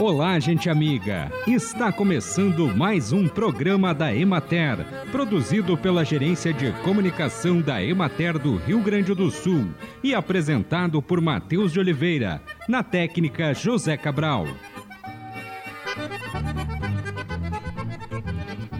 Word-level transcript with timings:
Olá, 0.00 0.38
gente 0.40 0.70
amiga! 0.70 1.30
Está 1.46 1.92
começando 1.92 2.74
mais 2.74 3.12
um 3.12 3.28
programa 3.28 3.92
da 3.92 4.14
Emater, 4.16 4.78
produzido 5.12 5.76
pela 5.76 6.06
Gerência 6.06 6.54
de 6.54 6.72
Comunicação 6.82 7.60
da 7.60 7.84
Emater 7.84 8.38
do 8.38 8.56
Rio 8.56 8.80
Grande 8.80 9.14
do 9.14 9.30
Sul 9.30 9.66
e 10.02 10.14
apresentado 10.14 11.02
por 11.02 11.20
Matheus 11.20 11.70
de 11.70 11.78
Oliveira, 11.78 12.40
na 12.66 12.82
técnica 12.82 13.52
José 13.52 13.94
Cabral. 13.98 14.46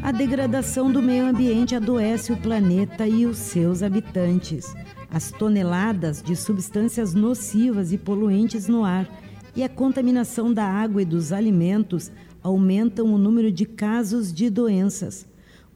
A 0.02 0.11
degradação 0.11 0.91
do 0.91 1.02
meio 1.02 1.27
ambiente 1.27 1.75
adoece 1.75 2.32
o 2.32 2.37
planeta 2.39 3.07
e 3.07 3.26
os 3.26 3.37
seus 3.37 3.82
habitantes. 3.82 4.75
As 5.11 5.31
toneladas 5.31 6.23
de 6.23 6.34
substâncias 6.34 7.12
nocivas 7.12 7.93
e 7.93 7.98
poluentes 7.98 8.67
no 8.67 8.87
ar 8.87 9.07
e 9.54 9.63
a 9.63 9.68
contaminação 9.68 10.53
da 10.53 10.64
água 10.64 11.03
e 11.03 11.04
dos 11.04 11.32
alimentos 11.32 12.11
aumentam 12.43 13.13
o 13.13 13.18
número 13.18 13.50
de 13.50 13.67
casos 13.67 14.32
de 14.32 14.49
doenças. 14.49 15.26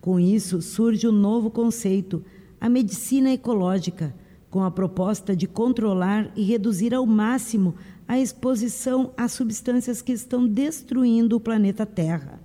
Com 0.00 0.18
isso, 0.20 0.60
surge 0.62 1.06
o 1.06 1.10
um 1.10 1.14
novo 1.14 1.50
conceito, 1.50 2.24
a 2.60 2.68
medicina 2.68 3.32
ecológica, 3.32 4.14
com 4.50 4.62
a 4.62 4.70
proposta 4.70 5.34
de 5.34 5.46
controlar 5.46 6.30
e 6.36 6.42
reduzir 6.42 6.94
ao 6.94 7.04
máximo 7.04 7.74
a 8.06 8.18
exposição 8.18 9.12
a 9.16 9.26
substâncias 9.28 10.00
que 10.00 10.12
estão 10.12 10.46
destruindo 10.46 11.36
o 11.36 11.40
planeta 11.40 11.84
Terra. 11.84 12.40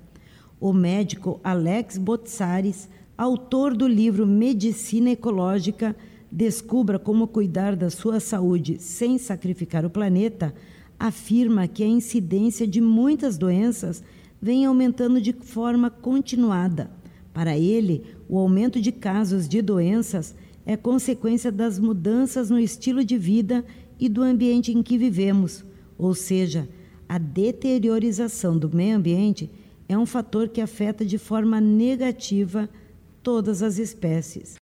O 0.59 0.73
médico 0.73 1.39
Alex 1.43 1.97
Botsaris, 1.97 2.89
autor 3.17 3.75
do 3.75 3.87
livro 3.87 4.25
Medicina 4.25 5.11
Ecológica, 5.11 5.95
Descubra 6.31 6.99
como 6.99 7.27
cuidar 7.27 7.75
da 7.75 7.89
sua 7.89 8.19
saúde 8.19 8.77
sem 8.79 9.17
sacrificar 9.17 9.83
o 9.83 9.89
planeta, 9.89 10.53
afirma 10.99 11.67
que 11.67 11.83
a 11.83 11.87
incidência 11.87 12.67
de 12.67 12.81
muitas 12.81 13.37
doenças 13.37 14.03
vem 14.41 14.65
aumentando 14.65 15.21
de 15.21 15.31
forma 15.33 15.89
continuada. 15.89 16.91
Para 17.33 17.57
ele, 17.57 18.03
o 18.27 18.37
aumento 18.37 18.81
de 18.81 18.91
casos 18.91 19.47
de 19.47 19.61
doenças 19.61 20.35
é 20.65 20.75
consequência 20.75 21.51
das 21.51 21.79
mudanças 21.79 22.49
no 22.49 22.59
estilo 22.59 23.03
de 23.03 23.17
vida 23.17 23.65
e 23.99 24.09
do 24.09 24.21
ambiente 24.21 24.71
em 24.71 24.83
que 24.83 24.97
vivemos, 24.97 25.63
ou 25.97 26.13
seja, 26.13 26.67
a 27.07 27.17
deteriorização 27.17 28.57
do 28.57 28.73
meio 28.73 28.97
ambiente 28.97 29.49
é 29.87 29.97
um 29.97 30.05
fator 30.05 30.47
que 30.47 30.61
afeta 30.61 31.03
de 31.03 31.17
forma 31.17 31.59
negativa 31.59 32.69
todas 33.23 33.63
as 33.63 33.79
espécies. 33.79 34.55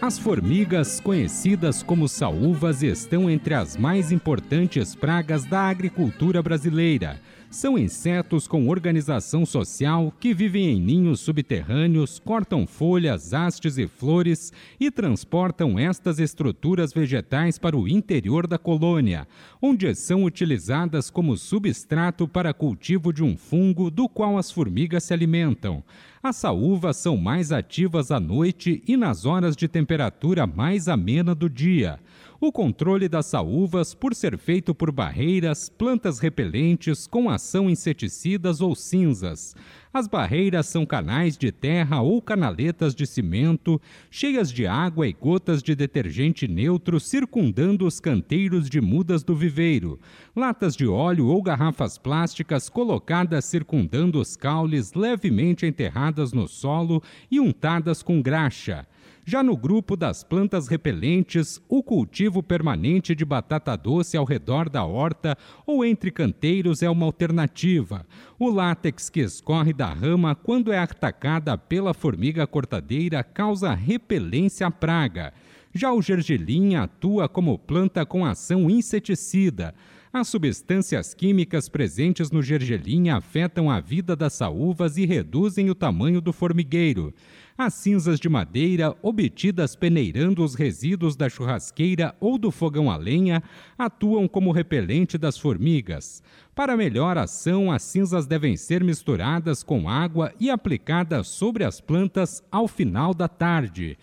As 0.00 0.16
formigas, 0.16 1.00
conhecidas 1.00 1.82
como 1.82 2.06
saúvas, 2.08 2.84
estão 2.84 3.28
entre 3.28 3.52
as 3.54 3.76
mais 3.76 4.12
importantes 4.12 4.94
pragas 4.94 5.44
da 5.44 5.62
agricultura 5.62 6.40
brasileira. 6.40 7.20
São 7.50 7.78
insetos 7.78 8.46
com 8.46 8.68
organização 8.68 9.46
social 9.46 10.12
que 10.20 10.34
vivem 10.34 10.68
em 10.68 10.80
ninhos 10.80 11.20
subterrâneos, 11.20 12.18
cortam 12.18 12.66
folhas, 12.66 13.32
hastes 13.32 13.78
e 13.78 13.88
flores 13.88 14.52
e 14.78 14.90
transportam 14.90 15.78
estas 15.78 16.18
estruturas 16.18 16.92
vegetais 16.92 17.58
para 17.58 17.74
o 17.74 17.88
interior 17.88 18.46
da 18.46 18.58
colônia, 18.58 19.26
onde 19.62 19.94
são 19.94 20.24
utilizadas 20.24 21.08
como 21.08 21.38
substrato 21.38 22.28
para 22.28 22.52
cultivo 22.52 23.14
de 23.14 23.24
um 23.24 23.34
fungo 23.34 23.90
do 23.90 24.10
qual 24.10 24.36
as 24.36 24.50
formigas 24.50 25.04
se 25.04 25.14
alimentam. 25.14 25.82
As 26.22 26.36
saúvas 26.36 26.98
são 26.98 27.16
mais 27.16 27.50
ativas 27.50 28.10
à 28.10 28.20
noite 28.20 28.82
e 28.86 28.94
nas 28.94 29.24
horas 29.24 29.56
de 29.56 29.66
temperatura 29.66 30.46
mais 30.46 30.86
amena 30.86 31.34
do 31.34 31.48
dia. 31.48 31.98
O 32.40 32.52
controle 32.52 33.08
das 33.08 33.26
saúvas, 33.26 33.94
por 33.94 34.14
ser 34.14 34.38
feito 34.38 34.72
por 34.72 34.92
barreiras, 34.92 35.68
plantas 35.68 36.20
repelentes 36.20 37.04
com 37.04 37.28
ação 37.28 37.68
inseticidas 37.68 38.60
ou 38.60 38.76
cinzas. 38.76 39.56
As 39.92 40.06
barreiras 40.06 40.66
são 40.66 40.86
canais 40.86 41.36
de 41.36 41.50
terra 41.50 42.00
ou 42.00 42.22
canaletas 42.22 42.94
de 42.94 43.08
cimento, 43.08 43.80
cheias 44.08 44.52
de 44.52 44.68
água 44.68 45.08
e 45.08 45.12
gotas 45.12 45.60
de 45.64 45.74
detergente 45.74 46.46
neutro 46.46 47.00
circundando 47.00 47.84
os 47.84 47.98
canteiros 47.98 48.70
de 48.70 48.80
mudas 48.80 49.24
do 49.24 49.34
viveiro, 49.34 49.98
latas 50.36 50.76
de 50.76 50.86
óleo 50.86 51.26
ou 51.26 51.42
garrafas 51.42 51.98
plásticas 51.98 52.68
colocadas 52.68 53.46
circundando 53.46 54.20
os 54.20 54.36
caules 54.36 54.92
levemente 54.92 55.66
enterradas 55.66 56.32
no 56.32 56.46
solo 56.46 57.02
e 57.28 57.40
untadas 57.40 58.00
com 58.00 58.22
graxa. 58.22 58.86
Já 59.24 59.42
no 59.42 59.56
grupo 59.56 59.96
das 59.96 60.24
plantas 60.24 60.68
repelentes, 60.68 61.60
o 61.68 61.82
cultivo 61.82 62.42
permanente 62.42 63.14
de 63.14 63.24
batata 63.24 63.76
doce 63.76 64.16
ao 64.16 64.24
redor 64.24 64.70
da 64.70 64.84
horta 64.84 65.36
ou 65.66 65.84
entre 65.84 66.10
canteiros 66.10 66.82
é 66.82 66.88
uma 66.88 67.04
alternativa. 67.04 68.06
O 68.38 68.48
látex 68.48 69.10
que 69.10 69.20
escorre 69.20 69.72
da 69.72 69.92
rama 69.92 70.34
quando 70.34 70.72
é 70.72 70.78
atacada 70.78 71.58
pela 71.58 71.92
formiga 71.92 72.46
cortadeira 72.46 73.22
causa 73.22 73.74
repelência 73.74 74.66
à 74.66 74.70
praga. 74.70 75.34
Já 75.74 75.92
o 75.92 76.00
gergelim 76.00 76.76
atua 76.76 77.28
como 77.28 77.58
planta 77.58 78.06
com 78.06 78.24
ação 78.24 78.70
inseticida. 78.70 79.74
As 80.10 80.26
substâncias 80.28 81.12
químicas 81.12 81.68
presentes 81.68 82.30
no 82.30 82.42
gergelim 82.42 83.10
afetam 83.10 83.70
a 83.70 83.78
vida 83.78 84.16
das 84.16 84.32
saúvas 84.32 84.96
e 84.96 85.04
reduzem 85.04 85.68
o 85.68 85.74
tamanho 85.74 86.20
do 86.20 86.32
formigueiro. 86.32 87.12
As 87.60 87.74
cinzas 87.74 88.20
de 88.20 88.28
madeira, 88.28 88.94
obtidas 89.02 89.74
peneirando 89.74 90.44
os 90.44 90.54
resíduos 90.54 91.16
da 91.16 91.28
churrasqueira 91.28 92.14
ou 92.20 92.38
do 92.38 92.52
fogão 92.52 92.88
a 92.88 92.96
lenha, 92.96 93.42
atuam 93.76 94.28
como 94.28 94.52
repelente 94.52 95.18
das 95.18 95.36
formigas. 95.36 96.22
Para 96.54 96.76
melhor 96.76 97.18
ação, 97.18 97.72
as 97.72 97.82
cinzas 97.82 98.28
devem 98.28 98.56
ser 98.56 98.84
misturadas 98.84 99.64
com 99.64 99.88
água 99.88 100.32
e 100.38 100.50
aplicadas 100.50 101.26
sobre 101.26 101.64
as 101.64 101.80
plantas 101.80 102.44
ao 102.48 102.68
final 102.68 103.12
da 103.12 103.26
tarde. 103.26 103.98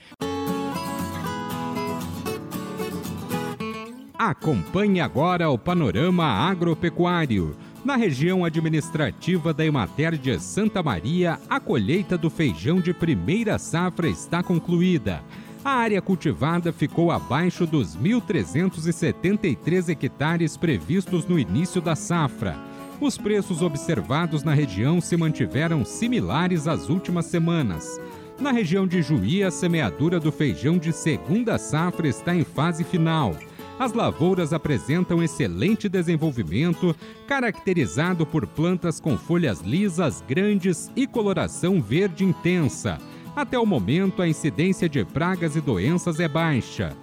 Acompanhe 4.19 4.99
agora 4.99 5.49
o 5.49 5.57
panorama 5.57 6.25
agropecuário. 6.25 7.55
Na 7.85 7.95
região 7.95 8.43
administrativa 8.43 9.53
da 9.53 9.63
Emater 9.63 10.17
de 10.17 10.39
Santa 10.39 10.81
Maria, 10.81 11.39
a 11.47 11.59
colheita 11.59 12.17
do 12.17 12.31
feijão 12.31 12.81
de 12.81 12.91
primeira 12.91 13.59
safra 13.59 14.09
está 14.09 14.41
concluída. 14.41 15.21
A 15.63 15.69
área 15.69 16.01
cultivada 16.01 16.73
ficou 16.73 17.11
abaixo 17.11 17.67
dos 17.67 17.95
1.373 17.95 19.89
hectares 19.89 20.57
previstos 20.57 21.27
no 21.27 21.37
início 21.37 21.79
da 21.79 21.95
safra. 21.95 22.57
Os 22.99 23.19
preços 23.19 23.61
observados 23.61 24.41
na 24.41 24.55
região 24.55 24.99
se 24.99 25.15
mantiveram 25.15 25.85
similares 25.85 26.67
às 26.67 26.89
últimas 26.89 27.27
semanas. 27.27 28.01
Na 28.39 28.51
região 28.51 28.87
de 28.87 29.03
Juí, 29.03 29.43
a 29.43 29.51
semeadura 29.51 30.19
do 30.19 30.31
feijão 30.31 30.79
de 30.79 30.91
segunda 30.91 31.59
safra 31.59 32.07
está 32.07 32.35
em 32.35 32.43
fase 32.43 32.83
final. 32.83 33.35
As 33.77 33.91
lavouras 33.91 34.53
apresentam 34.53 35.21
excelente 35.21 35.89
desenvolvimento, 35.89 36.95
caracterizado 37.27 38.25
por 38.25 38.47
plantas 38.47 39.01
com 39.01 39.17
folhas 39.17 39.59
lisas, 39.59 40.23
grandes 40.25 40.89
e 40.95 41.05
coloração 41.05 41.81
verde 41.81 42.23
intensa. 42.23 42.97
Até 43.35 43.59
o 43.59 43.65
momento, 43.65 44.21
a 44.21 44.27
incidência 44.29 44.87
de 44.87 45.03
pragas 45.03 45.57
e 45.57 45.61
doenças 45.61 46.21
é 46.21 46.27
baixa. 46.27 46.95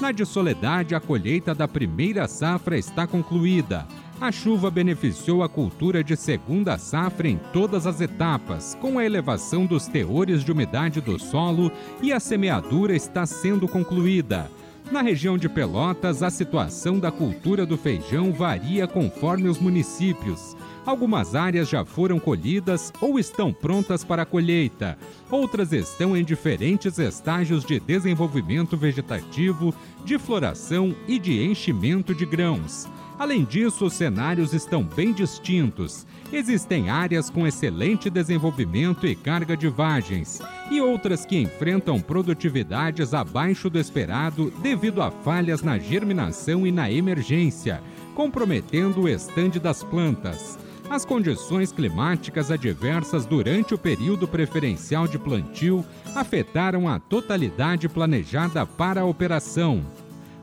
Na 0.00 0.12
de 0.12 0.24
Soledade, 0.24 0.94
a 0.94 1.00
colheita 1.00 1.52
da 1.52 1.66
primeira 1.66 2.28
safra 2.28 2.78
está 2.78 3.08
concluída. 3.08 3.88
A 4.20 4.30
chuva 4.30 4.70
beneficiou 4.70 5.42
a 5.42 5.48
cultura 5.48 6.04
de 6.04 6.14
segunda 6.14 6.78
safra 6.78 7.26
em 7.26 7.40
todas 7.52 7.88
as 7.88 8.00
etapas, 8.00 8.78
com 8.80 9.00
a 9.00 9.04
elevação 9.04 9.66
dos 9.66 9.88
teores 9.88 10.44
de 10.44 10.52
umidade 10.52 11.00
do 11.00 11.18
solo 11.18 11.72
e 12.00 12.12
a 12.12 12.20
semeadura 12.20 12.94
está 12.94 13.26
sendo 13.26 13.66
concluída. 13.66 14.48
Na 14.90 15.02
região 15.02 15.38
de 15.38 15.48
Pelotas, 15.48 16.20
a 16.20 16.30
situação 16.30 16.98
da 16.98 17.12
cultura 17.12 17.64
do 17.64 17.78
feijão 17.78 18.32
varia 18.32 18.88
conforme 18.88 19.48
os 19.48 19.56
municípios. 19.56 20.56
Algumas 20.84 21.36
áreas 21.36 21.68
já 21.68 21.84
foram 21.84 22.18
colhidas 22.18 22.92
ou 23.00 23.16
estão 23.16 23.52
prontas 23.52 24.02
para 24.02 24.22
a 24.22 24.26
colheita. 24.26 24.98
Outras 25.30 25.72
estão 25.72 26.16
em 26.16 26.24
diferentes 26.24 26.98
estágios 26.98 27.64
de 27.64 27.78
desenvolvimento 27.78 28.76
vegetativo, 28.76 29.72
de 30.04 30.18
floração 30.18 30.92
e 31.06 31.20
de 31.20 31.40
enchimento 31.40 32.12
de 32.12 32.26
grãos. 32.26 32.88
Além 33.20 33.44
disso, 33.44 33.84
os 33.84 33.92
cenários 33.92 34.54
estão 34.54 34.82
bem 34.82 35.12
distintos. 35.12 36.06
Existem 36.32 36.88
áreas 36.88 37.28
com 37.28 37.46
excelente 37.46 38.08
desenvolvimento 38.08 39.06
e 39.06 39.14
carga 39.14 39.54
de 39.54 39.68
vagens, 39.68 40.40
e 40.70 40.80
outras 40.80 41.26
que 41.26 41.36
enfrentam 41.36 42.00
produtividades 42.00 43.12
abaixo 43.12 43.68
do 43.68 43.78
esperado 43.78 44.50
devido 44.62 45.02
a 45.02 45.10
falhas 45.10 45.60
na 45.60 45.78
germinação 45.78 46.66
e 46.66 46.72
na 46.72 46.90
emergência, 46.90 47.82
comprometendo 48.14 49.02
o 49.02 49.08
estande 49.08 49.60
das 49.60 49.84
plantas. 49.84 50.58
As 50.88 51.04
condições 51.04 51.70
climáticas 51.70 52.50
adversas 52.50 53.26
durante 53.26 53.74
o 53.74 53.78
período 53.78 54.26
preferencial 54.26 55.06
de 55.06 55.18
plantio 55.18 55.84
afetaram 56.14 56.88
a 56.88 56.98
totalidade 56.98 57.86
planejada 57.86 58.64
para 58.64 59.02
a 59.02 59.04
operação. 59.04 59.84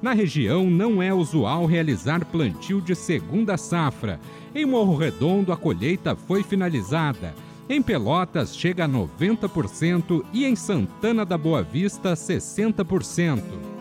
Na 0.01 0.13
região, 0.13 0.69
não 0.69 1.01
é 1.01 1.11
usual 1.13 1.65
realizar 1.65 2.23
plantio 2.25 2.79
de 2.79 2.95
segunda 2.95 3.57
safra. 3.57 4.19
Em 4.53 4.65
Morro 4.65 4.95
Redondo, 4.95 5.51
a 5.51 5.57
colheita 5.57 6.15
foi 6.15 6.44
finalizada. 6.44 7.33
Em 7.69 7.81
Pelotas, 7.81 8.55
chega 8.55 8.85
a 8.85 8.89
90% 8.89 10.23
e 10.31 10.45
em 10.45 10.55
Santana 10.55 11.25
da 11.25 11.38
Boa 11.38 11.63
Vista, 11.63 12.13
60%. 12.13 13.76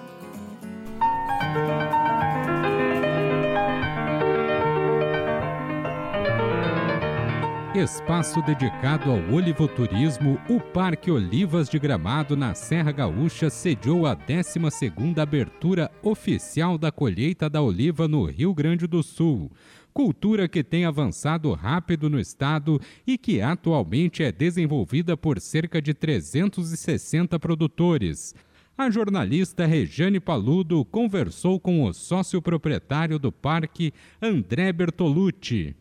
Espaço 7.76 8.40
dedicado 8.40 9.10
ao 9.10 9.34
olivoturismo, 9.34 10.40
o 10.48 10.58
Parque 10.58 11.10
Olivas 11.10 11.68
de 11.68 11.78
Gramado, 11.78 12.34
na 12.34 12.54
Serra 12.54 12.90
Gaúcha, 12.90 13.50
sediou 13.50 14.06
a 14.06 14.16
12ª 14.16 15.18
abertura 15.18 15.90
oficial 16.02 16.78
da 16.78 16.90
colheita 16.90 17.50
da 17.50 17.60
oliva 17.60 18.08
no 18.08 18.24
Rio 18.24 18.54
Grande 18.54 18.86
do 18.86 19.02
Sul. 19.02 19.52
Cultura 19.92 20.48
que 20.48 20.64
tem 20.64 20.86
avançado 20.86 21.52
rápido 21.52 22.08
no 22.08 22.18
estado 22.18 22.80
e 23.06 23.18
que 23.18 23.42
atualmente 23.42 24.22
é 24.22 24.32
desenvolvida 24.32 25.14
por 25.14 25.38
cerca 25.38 25.80
de 25.82 25.92
360 25.92 27.38
produtores. 27.38 28.34
A 28.78 28.88
jornalista 28.88 29.66
Rejane 29.66 30.18
Paludo 30.18 30.82
conversou 30.86 31.60
com 31.60 31.84
o 31.84 31.92
sócio 31.92 32.40
proprietário 32.40 33.18
do 33.18 33.30
parque, 33.30 33.92
André 34.22 34.72
Bertolucci. 34.72 35.76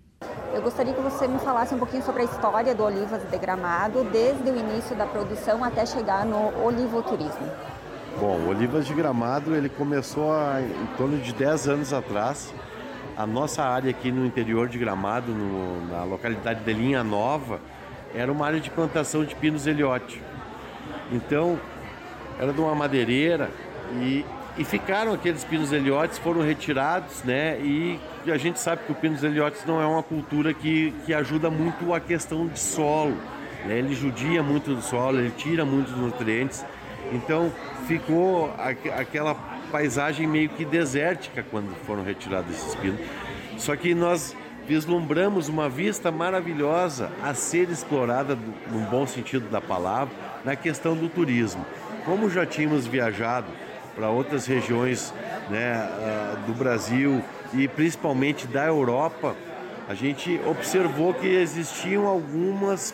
Eu 0.54 0.62
gostaria 0.62 0.94
que 0.94 1.01
você 1.01 1.27
me 1.27 1.38
falasse 1.39 1.75
um 1.75 1.77
pouquinho 1.77 2.04
sobre 2.04 2.22
a 2.22 2.25
história 2.25 2.74
do 2.74 2.83
Olivas 2.83 3.22
de 3.30 3.38
Gramado, 3.38 4.04
desde 4.06 4.50
o 4.50 4.56
início 4.56 4.95
da 4.95 5.06
produção 5.06 5.63
até 5.63 5.86
chegar 5.86 6.25
no 6.25 6.63
olivoturismo. 6.63 7.51
Bom, 8.19 8.38
o 8.38 8.48
Olivas 8.48 8.86
de 8.86 8.94
Gramado 8.94 9.54
ele 9.54 9.68
começou 9.68 10.31
há, 10.31 10.62
em 10.62 10.98
torno 10.98 11.18
de 11.18 11.33
10 11.33 11.68
anos 11.68 11.94
atrás. 11.94 12.54
A 13.18 13.25
nossa 13.25 13.63
área 13.63 13.89
aqui 13.89 14.12
no 14.12 14.25
interior 14.25 14.69
de 14.69 14.77
Gramado, 14.77 15.31
no, 15.33 15.86
na 15.88 16.04
localidade 16.06 16.63
de 16.63 16.74
Linha 16.74 17.04
Nova, 17.04 17.60
era 18.13 18.31
uma 18.31 18.45
área 18.45 18.60
de 18.60 18.69
plantação 18.69 19.25
de 19.25 19.36
pinos 19.36 19.68
eliote. 19.68 20.22
Então, 21.12 21.60
era 22.39 22.54
de 22.54 22.62
uma 22.62 22.74
madeireira 22.74 23.50
e 24.01 24.25
e 24.57 24.63
ficaram 24.63 25.13
aqueles 25.13 25.44
pinos 25.44 25.72
eliotes, 25.72 26.18
foram 26.18 26.42
retirados, 26.42 27.24
né? 27.24 27.60
E 27.60 28.00
a 28.28 28.38
gente 28.38 28.60
sabe 28.60 28.84
que 28.86 28.92
o 28.92 28.96
pinos 28.96 29.24
eliotes 29.24 29.66
não 29.66 29.81
é 29.81 29.86
uma 29.86 30.02
cultura 30.02 30.54
que, 30.54 30.94
que 31.06 31.13
ajuda 31.13 31.50
muito 31.50 31.94
a 31.94 32.00
questão 32.00 32.48
de 32.48 32.60
solo. 32.60 33.18
Né? 33.66 33.80
Ele 33.80 33.94
judia 33.94 34.42
muito 34.42 34.74
do 34.74 34.81
solo, 34.81 35.19
ele 35.19 35.31
tira 35.31 35.66
muitos 35.66 35.96
nutrientes. 35.98 36.66
Então 37.12 37.52
ficou 37.86 38.54
aquela 38.98 39.36
paisagem 39.72 40.25
meio 40.25 40.50
que 40.50 40.63
desértica 40.63 41.44
quando 41.51 41.75
foram 41.86 42.04
retirados 42.04 42.56
esses 42.56 42.75
pinos. 42.75 43.00
Só 43.58 43.75
que 43.75 43.94
nós 43.94 44.36
vislumbramos 44.68 45.50
uma 45.50 45.69
vista 45.69 46.12
maravilhosa 46.12 47.12
a 47.22 47.34
ser 47.34 47.69
explorada, 47.69 48.38
no 48.72 48.80
bom 48.90 49.06
sentido 49.06 49.50
da 49.50 49.62
palavra, 49.62 50.13
na 50.44 50.56
questão 50.56 50.96
do 50.96 51.10
turismo. 51.10 51.66
Como 52.06 52.30
já 52.30 52.46
tínhamos 52.46 52.88
viajado 52.88 53.48
para 53.96 54.10
outras 54.10 54.46
regiões 54.46 55.14
né, 55.50 55.88
uh, 55.88 56.46
do 56.46 56.54
Brasil 56.54 57.24
e 57.54 57.68
principalmente 57.68 58.46
da 58.46 58.66
Europa, 58.66 59.36
a 59.88 59.94
gente 59.94 60.40
observou 60.46 61.14
que 61.14 61.28
existiam 61.28 62.08
algumas, 62.08 62.94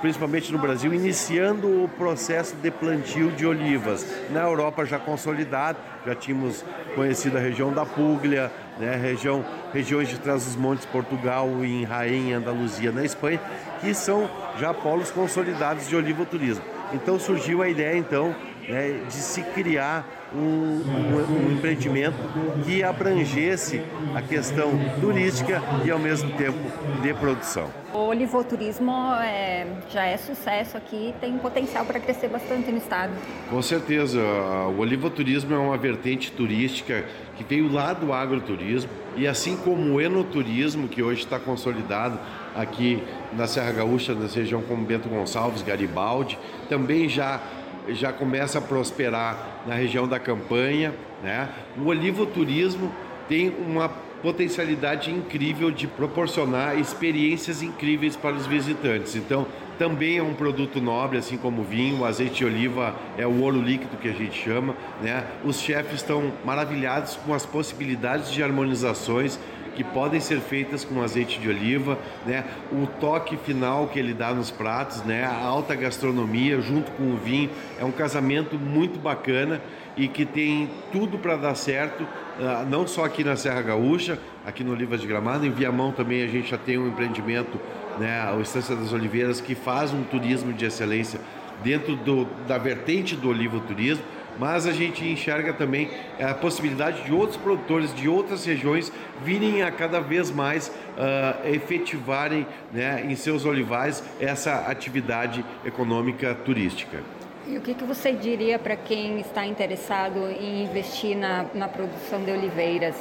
principalmente 0.00 0.52
no 0.52 0.58
Brasil, 0.58 0.92
iniciando 0.92 1.84
o 1.84 1.88
processo 1.88 2.54
de 2.56 2.70
plantio 2.70 3.32
de 3.32 3.46
olivas. 3.46 4.06
Na 4.30 4.42
Europa 4.42 4.84
já 4.84 4.98
consolidado, 4.98 5.78
já 6.06 6.14
tínhamos 6.14 6.64
conhecido 6.94 7.38
a 7.38 7.40
região 7.40 7.72
da 7.72 7.86
Puglia, 7.86 8.52
né, 8.78 8.94
região, 8.96 9.44
regiões 9.72 10.08
de 10.08 10.18
Trás-os-Montes, 10.18 10.84
Portugal, 10.86 11.48
em 11.64 11.84
Rainha, 11.84 12.38
Andaluzia, 12.38 12.92
na 12.92 13.04
Espanha, 13.04 13.40
que 13.80 13.94
são 13.94 14.30
já 14.58 14.72
polos 14.72 15.10
consolidados 15.10 15.88
de 15.88 15.96
olivoturismo. 15.96 16.64
Então 16.92 17.18
surgiu 17.18 17.62
a 17.62 17.68
ideia 17.68 17.96
então 17.96 18.34
né, 18.68 19.00
de 19.06 19.14
se 19.14 19.42
criar 19.42 20.06
um, 20.34 20.38
um, 20.38 21.48
um, 21.48 21.52
empreendimento 21.52 22.16
que 22.64 22.82
abrangesse 22.82 23.82
a 24.14 24.22
questão 24.22 24.70
turística 25.00 25.62
e 25.84 25.90
ao 25.90 25.98
mesmo 25.98 26.30
tempo 26.32 26.58
de 27.02 27.12
produção. 27.14 27.68
O 27.92 27.98
olivoturismo 28.06 28.92
é, 29.22 29.66
já 29.90 30.06
é 30.06 30.16
sucesso 30.16 30.76
aqui, 30.76 31.14
tem 31.20 31.36
potencial 31.36 31.84
para 31.84 32.00
crescer 32.00 32.28
bastante 32.28 32.70
no 32.70 32.78
estado. 32.78 33.12
Com 33.50 33.60
certeza, 33.60 34.20
o 34.20 34.78
olivoturismo 34.78 35.54
é 35.54 35.58
uma 35.58 35.76
vertente 35.76 36.32
turística 36.32 37.04
que 37.36 37.44
veio 37.44 37.70
lá 37.70 37.92
do 37.92 38.12
agroturismo 38.12 38.90
e 39.16 39.26
assim 39.26 39.56
como 39.56 39.94
o 39.94 40.00
enoturismo 40.00 40.88
que 40.88 41.02
hoje 41.02 41.24
está 41.24 41.38
consolidado 41.38 42.18
aqui 42.54 43.02
na 43.34 43.46
Serra 43.46 43.72
Gaúcha, 43.72 44.14
na 44.14 44.26
região 44.26 44.62
como 44.62 44.84
Bento 44.84 45.08
Gonçalves, 45.08 45.62
Garibaldi, 45.62 46.38
também 46.68 47.08
já 47.08 47.40
já 47.88 48.12
começa 48.12 48.58
a 48.58 48.60
prosperar 48.60 49.62
na 49.66 49.74
região 49.74 50.06
da 50.06 50.18
campanha. 50.18 50.94
Né? 51.22 51.48
O 51.78 51.86
olivoturismo 51.86 52.92
tem 53.28 53.48
uma 53.48 53.88
potencialidade 54.22 55.10
incrível 55.10 55.70
de 55.70 55.86
proporcionar 55.86 56.78
experiências 56.78 57.62
incríveis 57.62 58.14
para 58.14 58.36
os 58.36 58.46
visitantes. 58.46 59.16
Então, 59.16 59.46
também 59.78 60.18
é 60.18 60.22
um 60.22 60.34
produto 60.34 60.80
nobre, 60.80 61.18
assim 61.18 61.36
como 61.36 61.62
o 61.62 61.64
vinho, 61.64 62.00
o 62.00 62.04
azeite 62.04 62.36
de 62.36 62.44
oliva 62.44 62.94
é 63.18 63.26
o 63.26 63.40
ouro 63.40 63.60
líquido 63.60 63.96
que 63.96 64.08
a 64.08 64.12
gente 64.12 64.40
chama, 64.40 64.76
né? 65.02 65.24
Os 65.44 65.60
chefes 65.60 65.94
estão 65.94 66.32
maravilhados 66.44 67.16
com 67.16 67.34
as 67.34 67.44
possibilidades 67.44 68.30
de 68.30 68.42
harmonizações 68.42 69.40
que 69.74 69.84
podem 69.84 70.20
ser 70.20 70.40
feitas 70.40 70.84
com 70.84 71.02
azeite 71.02 71.40
de 71.40 71.48
oliva, 71.48 71.98
né? 72.26 72.44
O 72.70 72.86
toque 72.86 73.36
final 73.36 73.88
que 73.88 73.98
ele 73.98 74.14
dá 74.14 74.32
nos 74.32 74.50
pratos, 74.50 75.02
né? 75.04 75.24
A 75.24 75.44
alta 75.44 75.74
gastronomia 75.74 76.60
junto 76.60 76.90
com 76.92 77.12
o 77.12 77.16
vinho 77.16 77.50
é 77.78 77.84
um 77.84 77.92
casamento 77.92 78.58
muito 78.58 78.98
bacana 78.98 79.60
e 79.96 80.08
que 80.08 80.24
tem 80.24 80.70
tudo 80.90 81.18
para 81.18 81.36
dar 81.36 81.54
certo, 81.54 82.06
ah, 82.40 82.64
não 82.68 82.86
só 82.86 83.04
aqui 83.04 83.22
na 83.22 83.36
Serra 83.36 83.60
Gaúcha, 83.62 84.18
aqui 84.44 84.64
no 84.64 84.72
Olivas 84.72 85.00
de 85.00 85.06
Gramado, 85.06 85.44
em 85.44 85.50
Viamão 85.50 85.92
também 85.92 86.22
a 86.22 86.26
gente 86.26 86.50
já 86.50 86.58
tem 86.58 86.78
um 86.78 86.88
empreendimento, 86.88 87.60
né? 87.98 88.20
A 88.20 88.40
Estância 88.40 88.74
das 88.74 88.92
Oliveiras 88.92 89.40
que 89.40 89.54
faz 89.54 89.92
um 89.92 90.02
turismo 90.04 90.52
de 90.52 90.64
excelência 90.64 91.20
dentro 91.62 91.94
do, 91.96 92.26
da 92.46 92.58
vertente 92.58 93.14
do 93.14 93.28
olivoturismo 93.28 94.04
mas 94.38 94.66
a 94.66 94.72
gente 94.72 95.04
enxerga 95.04 95.52
também 95.52 95.90
a 96.20 96.34
possibilidade 96.34 97.02
de 97.04 97.12
outros 97.12 97.36
produtores 97.36 97.94
de 97.94 98.08
outras 98.08 98.44
regiões 98.44 98.92
virem 99.24 99.62
a 99.62 99.70
cada 99.70 100.00
vez 100.00 100.30
mais 100.30 100.68
uh, 100.68 101.48
efetivarem 101.48 102.46
né, 102.72 103.04
em 103.08 103.14
seus 103.14 103.44
olivais 103.44 104.02
essa 104.20 104.66
atividade 104.66 105.44
econômica 105.64 106.34
turística. 106.34 106.98
E 107.46 107.56
o 107.56 107.60
que, 107.60 107.74
que 107.74 107.84
você 107.84 108.12
diria 108.12 108.58
para 108.58 108.76
quem 108.76 109.18
está 109.18 109.44
interessado 109.44 110.28
em 110.28 110.62
investir 110.62 111.16
na, 111.16 111.44
na 111.54 111.66
produção 111.66 112.22
de 112.22 112.30
oliveiras? 112.30 112.94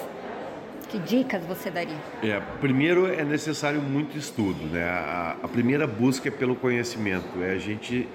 Que 0.91 0.99
dicas 0.99 1.45
você 1.45 1.71
daria? 1.71 1.95
É, 2.21 2.41
primeiro 2.59 3.07
é 3.07 3.23
necessário 3.23 3.81
muito 3.81 4.17
estudo, 4.17 4.61
né? 4.65 4.83
A, 4.83 5.37
a 5.41 5.47
primeira 5.47 5.87
busca 5.87 6.27
é 6.27 6.31
pelo 6.31 6.53
conhecimento, 6.53 7.41
é 7.41 7.51
a 7.51 7.57
gente 7.57 8.09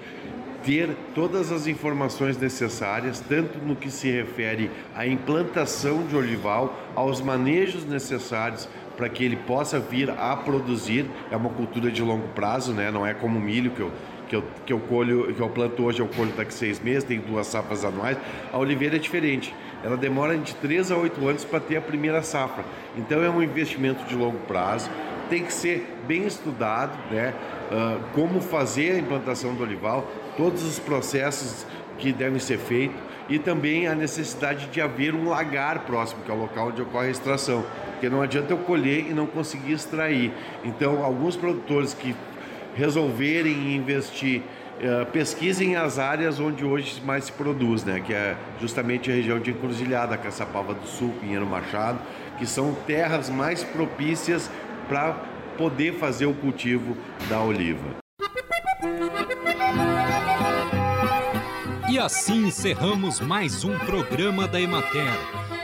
ter 0.62 0.94
todas 1.14 1.50
as 1.50 1.66
informações 1.66 2.36
necessárias, 2.36 3.18
tanto 3.20 3.58
no 3.60 3.74
que 3.74 3.90
se 3.90 4.10
refere 4.10 4.70
à 4.94 5.06
implantação 5.06 6.06
de 6.06 6.14
olival, 6.14 6.76
aos 6.94 7.20
manejos 7.22 7.86
necessários 7.86 8.68
para 8.94 9.08
que 9.08 9.24
ele 9.24 9.36
possa 9.36 9.78
vir 9.78 10.10
a 10.10 10.36
produzir. 10.36 11.06
É 11.30 11.36
uma 11.36 11.50
cultura 11.50 11.90
de 11.90 12.02
longo 12.02 12.28
prazo, 12.28 12.72
né? 12.72 12.90
não 12.90 13.06
é 13.06 13.14
como 13.14 13.38
o 13.38 13.42
milho 13.42 13.70
que 13.70 13.80
eu, 13.80 13.90
que 14.28 14.36
eu, 14.36 14.44
que 14.64 14.72
eu 14.72 14.80
colho, 14.80 15.32
que 15.34 15.40
eu 15.40 15.48
planto 15.48 15.84
hoje, 15.84 16.00
eu 16.00 16.08
colho 16.08 16.32
daqui 16.36 16.52
seis 16.52 16.80
meses, 16.80 17.04
tem 17.04 17.20
duas 17.20 17.46
safras 17.46 17.84
anuais. 17.84 18.18
A 18.52 18.58
oliveira 18.58 18.96
é 18.96 18.98
diferente. 18.98 19.54
Ela 19.84 19.96
demora 19.96 20.36
de 20.36 20.54
três 20.56 20.90
a 20.90 20.96
oito 20.96 21.26
anos 21.26 21.44
para 21.44 21.60
ter 21.60 21.76
a 21.76 21.80
primeira 21.80 22.22
safra. 22.22 22.64
Então 22.96 23.22
é 23.22 23.30
um 23.30 23.42
investimento 23.42 24.04
de 24.04 24.14
longo 24.14 24.38
prazo 24.40 24.90
tem 25.28 25.44
que 25.44 25.52
ser 25.52 25.86
bem 26.06 26.26
estudado, 26.26 26.96
né? 27.10 27.34
Uh, 27.70 28.00
como 28.14 28.40
fazer 28.40 28.92
a 28.92 28.98
implantação 28.98 29.54
do 29.54 29.62
olival, 29.62 30.06
todos 30.36 30.62
os 30.64 30.78
processos 30.78 31.66
que 31.98 32.12
devem 32.12 32.38
ser 32.38 32.58
feitos 32.58 32.96
e 33.28 33.38
também 33.38 33.88
a 33.88 33.94
necessidade 33.94 34.66
de 34.66 34.80
haver 34.80 35.14
um 35.14 35.28
lagar 35.28 35.80
próximo, 35.80 36.22
que 36.22 36.30
é 36.30 36.34
o 36.34 36.38
local 36.38 36.68
onde 36.68 36.82
ocorre 36.82 37.08
a 37.08 37.10
extração, 37.10 37.64
porque 37.92 38.08
não 38.08 38.22
adianta 38.22 38.52
eu 38.52 38.58
colher 38.58 39.10
e 39.10 39.12
não 39.12 39.26
conseguir 39.26 39.72
extrair. 39.72 40.32
Então, 40.64 41.02
alguns 41.02 41.34
produtores 41.34 41.92
que 41.92 42.14
resolverem 42.76 43.74
investir 43.74 44.42
Uh, 44.76 45.06
pesquisem 45.06 45.74
as 45.74 45.98
áreas 45.98 46.38
onde 46.38 46.62
hoje 46.62 47.00
mais 47.02 47.24
se 47.24 47.32
produz, 47.32 47.82
né? 47.82 47.98
que 47.98 48.12
é 48.12 48.36
justamente 48.60 49.10
a 49.10 49.14
região 49.14 49.40
de 49.40 49.50
Encruzilhada, 49.50 50.18
Caçapava 50.18 50.74
do 50.74 50.86
Sul, 50.86 51.14
Pinheiro 51.18 51.46
Machado, 51.46 51.98
que 52.38 52.46
são 52.46 52.74
terras 52.86 53.30
mais 53.30 53.64
propícias 53.64 54.50
para 54.86 55.14
poder 55.56 55.94
fazer 55.94 56.26
o 56.26 56.34
cultivo 56.34 56.94
da 57.26 57.40
oliva. 57.40 57.96
E 61.88 61.98
assim 61.98 62.48
encerramos 62.48 63.18
mais 63.18 63.64
um 63.64 63.78
programa 63.78 64.46
da 64.46 64.60
Emater. 64.60 65.10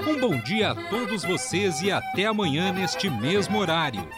Um 0.09 0.19
bom 0.19 0.39
dia 0.39 0.71
a 0.71 0.75
todos 0.75 1.23
vocês 1.23 1.83
e 1.83 1.93
até 1.93 2.25
amanhã 2.25 2.73
neste 2.73 3.11
mesmo 3.11 3.59
horário. 3.59 4.09